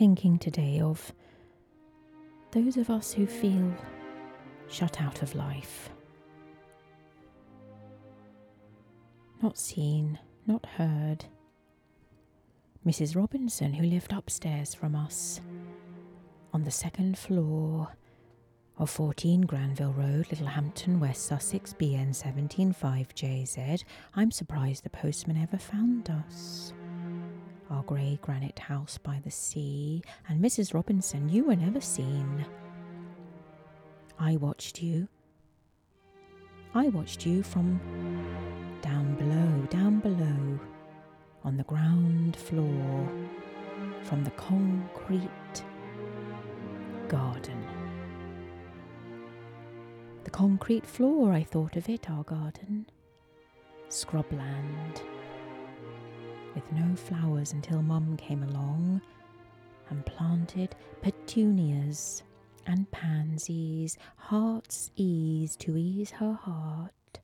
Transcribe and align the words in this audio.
thinking 0.00 0.38
today 0.38 0.80
of 0.80 1.12
those 2.52 2.78
of 2.78 2.88
us 2.88 3.12
who 3.12 3.26
feel 3.26 3.70
shut 4.66 4.98
out 4.98 5.20
of 5.20 5.34
life. 5.34 5.90
Not 9.42 9.58
seen, 9.58 10.18
not 10.46 10.64
heard. 10.64 11.26
Mrs. 12.86 13.14
Robinson, 13.14 13.74
who 13.74 13.84
lived 13.84 14.14
upstairs 14.14 14.72
from 14.72 14.96
us, 14.96 15.42
on 16.54 16.64
the 16.64 16.70
second 16.70 17.18
floor 17.18 17.94
of 18.78 18.88
14 18.88 19.42
Granville 19.42 19.92
Road, 19.92 20.28
Littlehampton, 20.30 20.98
West 20.98 21.26
Sussex, 21.26 21.74
BN 21.74 22.12
175JZ. 22.14 23.84
I'm 24.14 24.30
surprised 24.30 24.82
the 24.82 24.88
postman 24.88 25.36
ever 25.36 25.58
found 25.58 26.08
us. 26.08 26.72
Grey 27.90 28.20
granite 28.22 28.60
house 28.60 28.98
by 28.98 29.20
the 29.24 29.32
sea, 29.32 30.00
and 30.28 30.40
Mrs. 30.40 30.74
Robinson, 30.74 31.28
you 31.28 31.42
were 31.46 31.56
never 31.56 31.80
seen. 31.80 32.46
I 34.16 34.36
watched 34.36 34.80
you. 34.80 35.08
I 36.72 36.86
watched 36.86 37.26
you 37.26 37.42
from 37.42 37.80
down 38.80 39.16
below, 39.16 39.66
down 39.70 39.98
below, 39.98 40.60
on 41.42 41.56
the 41.56 41.64
ground 41.64 42.36
floor, 42.36 43.10
from 44.04 44.22
the 44.22 44.30
concrete 44.30 45.64
garden. 47.08 47.66
The 50.22 50.30
concrete 50.30 50.86
floor, 50.86 51.32
I 51.32 51.42
thought 51.42 51.74
of 51.74 51.88
it, 51.88 52.08
our 52.08 52.22
garden. 52.22 52.86
Scrubland. 53.88 55.02
With 56.60 56.72
no 56.72 56.94
flowers 56.94 57.54
until 57.54 57.80
Mum 57.80 58.18
came 58.18 58.42
along 58.42 59.00
and 59.88 60.04
planted 60.04 60.76
petunias 61.00 62.22
and 62.66 62.90
pansies, 62.90 63.96
heart's 64.16 64.90
ease 64.94 65.56
to 65.56 65.78
ease 65.78 66.10
her 66.10 66.34
heart. 66.34 67.20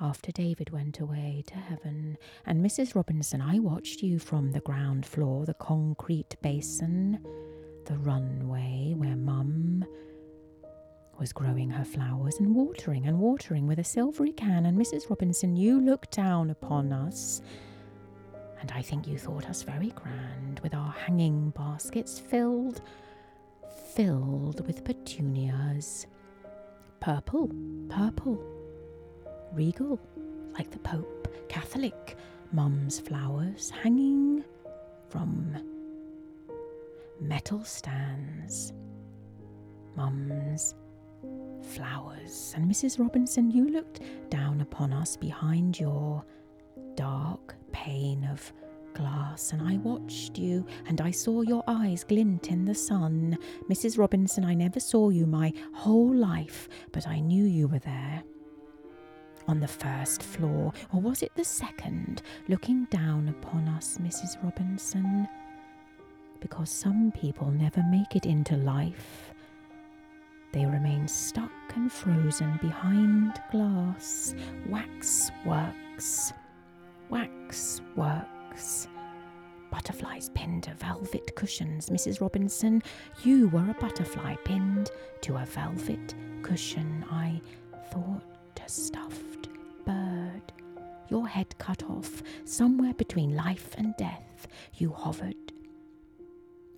After 0.00 0.32
David 0.32 0.70
went 0.70 0.98
away 0.98 1.44
to 1.48 1.56
heaven, 1.56 2.16
and 2.46 2.64
Mrs. 2.64 2.94
Robinson, 2.94 3.42
I 3.42 3.58
watched 3.58 4.02
you 4.02 4.18
from 4.18 4.52
the 4.52 4.60
ground 4.60 5.04
floor, 5.04 5.44
the 5.44 5.52
concrete 5.52 6.36
basin, 6.40 7.18
the 7.84 7.98
runway 7.98 8.94
where 8.96 9.16
Mum 9.16 9.84
was 11.18 11.32
growing 11.32 11.70
her 11.70 11.84
flowers 11.84 12.38
and 12.38 12.54
watering 12.54 13.06
and 13.06 13.18
watering 13.18 13.66
with 13.66 13.78
a 13.78 13.84
silvery 13.84 14.32
can. 14.32 14.66
And 14.66 14.78
Mrs. 14.78 15.08
Robinson, 15.08 15.56
you 15.56 15.80
looked 15.80 16.10
down 16.12 16.50
upon 16.50 16.92
us, 16.92 17.40
and 18.60 18.70
I 18.72 18.82
think 18.82 19.06
you 19.06 19.18
thought 19.18 19.48
us 19.48 19.62
very 19.62 19.90
grand 19.90 20.60
with 20.60 20.74
our 20.74 20.92
hanging 20.92 21.50
baskets 21.50 22.18
filled, 22.18 22.80
filled 23.94 24.66
with 24.66 24.84
petunias. 24.84 26.06
Purple, 27.00 27.50
purple, 27.88 28.42
regal, 29.52 30.00
like 30.52 30.70
the 30.70 30.78
Pope, 30.78 31.28
Catholic, 31.48 32.16
Mum's 32.52 33.00
flowers 33.00 33.70
hanging 33.70 34.44
from 35.08 35.56
metal 37.20 37.62
stands. 37.64 38.72
Mum's 39.96 40.74
flowers. 41.64 42.52
And 42.56 42.70
Mrs. 42.70 42.98
Robinson, 42.98 43.50
you 43.50 43.68
looked 43.70 44.00
down 44.30 44.60
upon 44.60 44.92
us 44.92 45.16
behind 45.16 45.78
your 45.78 46.24
dark 46.94 47.56
pane 47.72 48.24
of 48.30 48.52
glass, 48.94 49.52
and 49.52 49.60
I 49.60 49.76
watched 49.78 50.38
you, 50.38 50.64
and 50.86 51.00
I 51.00 51.10
saw 51.10 51.42
your 51.42 51.64
eyes 51.66 52.04
glint 52.04 52.48
in 52.50 52.64
the 52.64 52.74
sun. 52.74 53.36
Mrs. 53.68 53.98
Robinson, 53.98 54.44
I 54.44 54.54
never 54.54 54.80
saw 54.80 55.10
you 55.10 55.26
my 55.26 55.52
whole 55.72 56.14
life, 56.14 56.68
but 56.92 57.06
I 57.06 57.18
knew 57.20 57.44
you 57.44 57.68
were 57.68 57.80
there. 57.80 58.22
On 59.48 59.60
the 59.60 59.68
first 59.68 60.22
floor, 60.22 60.72
or 60.92 61.00
was 61.00 61.22
it 61.22 61.32
the 61.34 61.44
second, 61.44 62.22
looking 62.48 62.86
down 62.86 63.28
upon 63.28 63.68
us, 63.68 63.98
Mrs. 63.98 64.42
Robinson? 64.42 65.28
Because 66.40 66.70
some 66.70 67.12
people 67.12 67.50
never 67.50 67.82
make 67.90 68.16
it 68.16 68.26
into 68.26 68.56
life 68.56 69.33
they 70.54 70.64
remain 70.66 71.08
stuck 71.08 71.50
and 71.74 71.90
frozen 71.90 72.58
behind 72.62 73.40
glass. 73.50 74.36
Wax 74.68 75.32
works. 75.44 76.32
Wax 77.10 77.80
works. 77.96 78.86
Butterflies 79.72 80.30
pinned 80.34 80.62
to 80.62 80.74
velvet 80.74 81.34
cushions. 81.34 81.90
Mrs. 81.90 82.20
Robinson, 82.20 82.84
you 83.24 83.48
were 83.48 83.68
a 83.68 83.74
butterfly 83.80 84.36
pinned 84.44 84.92
to 85.22 85.36
a 85.36 85.44
velvet 85.44 86.14
cushion. 86.42 87.04
I 87.10 87.40
thought 87.90 88.22
a 88.64 88.68
stuffed 88.68 89.48
bird. 89.84 90.52
Your 91.08 91.26
head 91.26 91.52
cut 91.58 91.82
off, 91.82 92.22
somewhere 92.44 92.94
between 92.94 93.34
life 93.34 93.74
and 93.76 93.92
death, 93.98 94.46
you 94.74 94.92
hovered. 94.92 95.52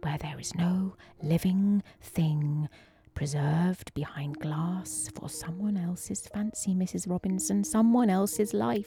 Where 0.03 0.17
there 0.19 0.41
is 0.41 0.55
no 0.55 0.97
living 1.23 1.83
thing 2.01 2.69
preserved 3.17 3.93
behind 3.95 4.39
glass 4.39 5.09
for 5.19 5.29
someone 5.29 5.77
else's 5.79 6.29
fancy, 6.29 6.75
Mrs. 6.75 7.11
Robinson, 7.11 7.65
someone 7.65 8.11
else's 8.11 8.53
life. 8.53 8.87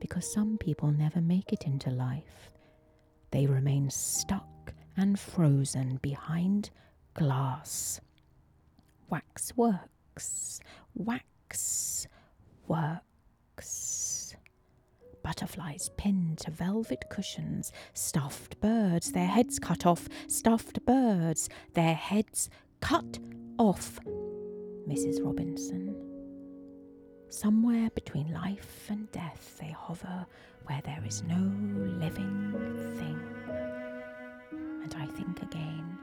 Because 0.00 0.32
some 0.32 0.56
people 0.58 0.90
never 0.90 1.20
make 1.20 1.52
it 1.52 1.64
into 1.64 1.90
life, 1.90 2.50
they 3.30 3.46
remain 3.46 3.90
stuck 3.90 4.72
and 4.96 5.20
frozen 5.20 5.98
behind 6.02 6.70
glass. 7.14 8.00
Wax 9.10 9.54
works, 9.56 10.60
wax 10.94 12.08
works 12.66 14.21
butterflies 15.22 15.90
pinned 15.96 16.38
to 16.38 16.50
velvet 16.50 17.04
cushions, 17.10 17.72
stuffed 17.94 18.60
birds, 18.60 19.12
their 19.12 19.26
heads 19.26 19.58
cut 19.58 19.86
off, 19.86 20.08
stuffed 20.26 20.84
birds, 20.84 21.48
their 21.74 21.94
heads 21.94 22.50
cut 22.80 23.18
off. 23.58 23.98
Mrs. 24.88 25.24
Robinson. 25.24 25.94
Somewhere 27.28 27.88
between 27.94 28.32
life 28.32 28.86
and 28.90 29.10
death 29.12 29.56
they 29.58 29.70
hover 29.70 30.26
where 30.66 30.82
there 30.84 31.02
is 31.06 31.22
no 31.22 31.38
living 31.98 32.52
thing. 32.96 33.20
And 34.82 34.94
I 34.94 35.06
think 35.06 35.42
again 35.42 35.98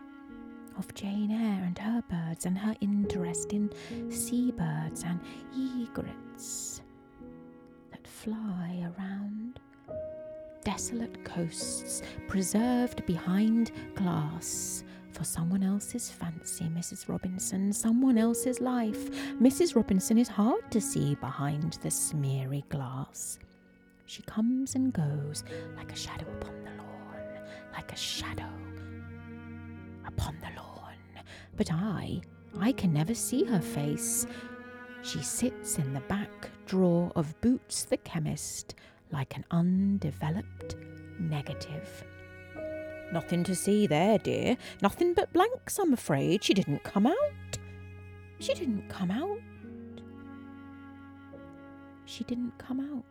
of 0.78 0.94
Jane 0.94 1.32
Eyre 1.32 1.66
and 1.66 1.78
her 1.78 2.02
birds 2.10 2.46
and 2.46 2.58
her 2.58 2.74
interest 2.80 3.52
in 3.52 3.70
seabirds 4.10 5.04
and 5.04 5.20
egrets 5.54 6.79
fly 8.24 8.92
around. 8.98 9.60
Desolate 10.66 11.24
coasts 11.24 12.02
preserved 12.28 13.06
behind 13.06 13.72
glass 13.96 14.84
for 15.14 15.24
someone 15.24 15.64
else's 15.64 16.10
fancy, 16.12 16.66
Mrs. 16.66 17.08
Robinson, 17.08 17.72
someone 17.72 18.18
else's 18.18 18.60
life. 18.60 19.10
Mrs. 19.42 19.76
Robinson 19.76 20.18
is 20.18 20.28
hard 20.28 20.70
to 20.72 20.82
see 20.82 21.16
behind 21.16 21.74
the 21.82 21.90
smeary 21.90 22.66
glass. 22.68 23.40
She 24.06 24.22
comes 24.24 24.76
and 24.76 24.92
goes 24.92 25.46
like 25.78 25.92
a 25.94 25.96
shadow 25.96 26.28
upon 26.42 26.64
the 26.66 26.72
lawn, 26.72 27.24
like 27.74 27.94
a 27.94 27.98
shadow 27.98 28.50
upon 30.06 30.38
the 30.42 30.60
lawn. 30.60 30.94
But 31.56 31.72
I, 31.72 32.22
I 32.60 32.74
can 32.74 32.92
never 32.92 33.14
see 33.14 33.46
her 33.46 33.62
face. 33.62 34.28
She 35.02 35.22
sits 35.24 35.78
in 35.78 35.94
the 35.94 36.02
back 36.02 36.50
drawer 36.66 37.12
of 37.16 37.40
Boots 37.42 37.86
the 37.86 37.98
chemist 37.98 38.76
like 39.12 39.36
an 39.36 39.46
undeveloped 39.50 40.76
negative. 41.20 42.04
Nothing 43.12 43.44
to 43.46 43.56
see 43.56 43.88
there, 43.88 44.18
dear. 44.18 44.58
Nothing 44.82 45.14
but 45.14 45.34
blanks, 45.34 45.80
I'm 45.80 45.94
afraid. 45.94 46.44
She 46.44 46.54
didn't 46.54 46.84
come 46.84 47.08
out. 47.08 47.58
She 48.40 48.54
didn't 48.54 48.88
come 48.88 49.10
out. 49.10 49.40
She 52.06 52.24
didn't 52.24 52.58
come 52.58 52.80
out. 52.80 53.06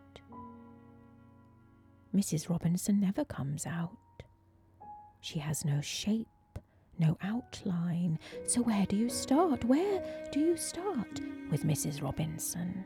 Mrs. 2.15 2.49
Robinson 2.49 2.99
never 2.99 3.25
comes 3.25 3.65
out. 3.65 3.97
She 5.21 5.39
has 5.39 5.65
no 5.65 5.81
shape 5.81 6.27
no 6.99 7.17
outline. 7.23 8.19
So, 8.45 8.61
where 8.61 8.85
do 8.85 8.95
you 8.95 9.09
start? 9.09 9.63
Where 9.63 10.03
do 10.31 10.39
you 10.39 10.57
start 10.57 11.21
with 11.49 11.63
Mrs. 11.63 12.01
Robinson? 12.03 12.85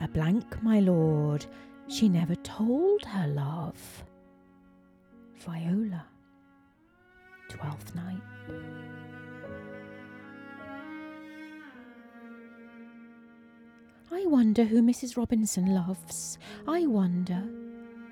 A 0.00 0.08
blank, 0.08 0.62
my 0.62 0.80
lord. 0.80 1.46
She 1.88 2.08
never 2.08 2.34
told 2.36 3.04
her 3.04 3.28
love. 3.28 4.04
Viola. 5.36 6.04
Twelfth 7.48 7.94
night. 7.94 8.22
I 14.10 14.26
wonder 14.26 14.64
who 14.64 14.82
Mrs. 14.82 15.16
Robinson 15.16 15.74
loves. 15.74 16.38
I 16.66 16.86
wonder 16.86 17.42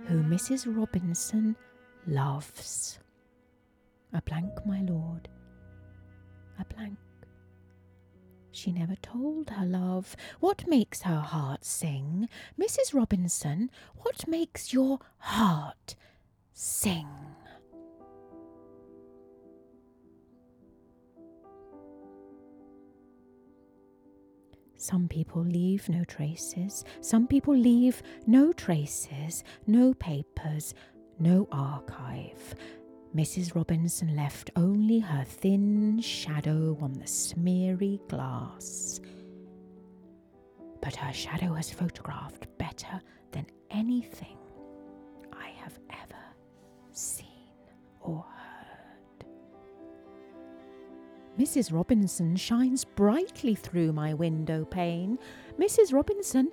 who 0.07 0.23
Mrs. 0.23 0.65
Robinson 0.67 1.57
loves. 2.07 2.99
A 4.13 4.21
blank, 4.23 4.67
my 4.67 4.81
lord, 4.83 5.29
a 6.59 6.65
blank. 6.75 6.99
She 8.53 8.73
never 8.73 8.97
told 8.97 9.51
her 9.51 9.65
love 9.65 10.17
what 10.41 10.67
makes 10.67 11.03
her 11.03 11.21
heart 11.21 11.65
sing. 11.65 12.29
Mrs. 12.61 12.93
Robinson, 12.93 13.71
what 13.97 14.27
makes 14.27 14.73
your 14.73 14.99
heart 15.19 15.95
sing? 16.53 17.07
Some 24.77 25.09
people 25.09 25.45
leave 25.45 25.89
no 25.89 26.05
traces, 26.05 26.85
some 27.03 27.27
people 27.27 27.55
leave 27.55 28.03
no 28.27 28.53
traces, 28.53 29.45
no 29.67 29.93
papers, 29.95 30.75
no 31.19 31.47
archive. 31.53 32.55
Mrs. 33.15 33.57
Robinson 33.57 34.15
left 34.15 34.51
only 34.55 35.01
her 35.01 35.25
thin 35.25 36.01
shadow 36.01 36.79
on 36.81 36.93
the 36.93 37.07
smeary 37.09 38.01
glass. 38.09 39.01
But 40.81 40.95
her 40.95 41.13
shadow 41.13 41.55
has 41.55 41.71
photographed 41.71 42.47
better 42.57 43.01
than 43.33 43.47
anything 43.71 44.39
I 45.33 45.49
have 45.57 45.77
ever 45.91 46.23
seen 46.93 47.27
or 48.01 48.25
heard. 48.25 49.27
Mrs. 51.37 51.73
Robinson 51.73 52.37
shines 52.37 52.85
brightly 52.85 53.57
through 53.57 53.93
my 53.93 54.15
window 54.15 54.65
pane. 54.65 55.19
Mrs. 55.59 55.93
Robinson, 55.93 56.53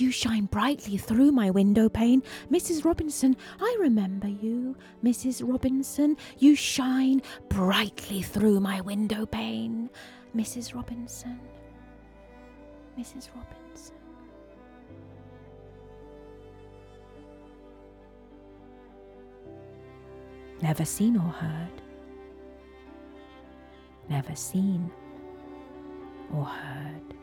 you 0.00 0.10
shine 0.10 0.46
brightly 0.46 0.96
through 0.96 1.32
my 1.32 1.50
window 1.50 1.88
pane. 1.88 2.22
Mrs. 2.50 2.84
Robinson, 2.84 3.36
I 3.60 3.76
remember 3.80 4.28
you. 4.28 4.76
Mrs. 5.02 5.42
Robinson, 5.44 6.16
you 6.38 6.54
shine 6.54 7.22
brightly 7.48 8.22
through 8.22 8.60
my 8.60 8.80
window 8.80 9.26
pane. 9.26 9.90
Mrs. 10.34 10.74
Robinson, 10.74 11.40
Mrs. 12.98 13.28
Robinson. 13.34 13.96
Never 20.62 20.84
seen 20.84 21.16
or 21.16 21.20
heard. 21.30 21.82
Never 24.08 24.34
seen 24.34 24.90
or 26.34 26.44
heard. 26.44 27.14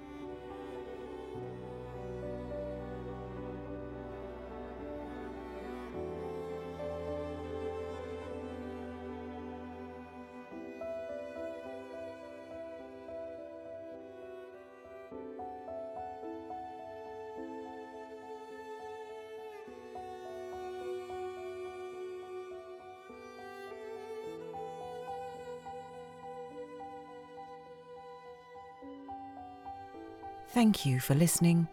Thank 30.53 30.85
you 30.85 30.99
for 30.99 31.15
listening 31.15 31.67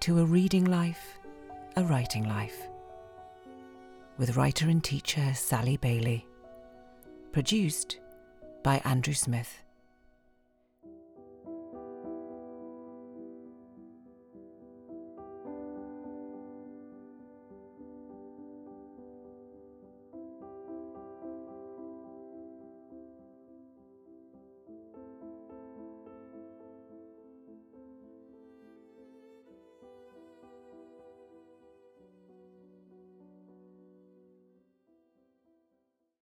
to 0.00 0.18
A 0.18 0.24
Reading 0.24 0.64
Life, 0.64 1.20
A 1.76 1.84
Writing 1.84 2.28
Life 2.28 2.66
with 4.18 4.36
writer 4.36 4.68
and 4.68 4.82
teacher 4.82 5.32
Sally 5.34 5.76
Bayley. 5.76 6.26
Produced 7.30 8.00
by 8.64 8.82
Andrew 8.84 9.14
Smith. 9.14 9.63